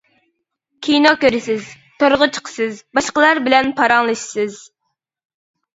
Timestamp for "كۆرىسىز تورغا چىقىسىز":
1.25-2.81